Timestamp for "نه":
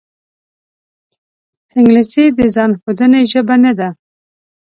3.63-3.71